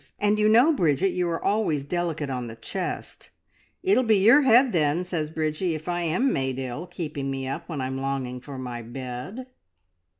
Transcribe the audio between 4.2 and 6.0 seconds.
your head, then,' says Bridgie, `if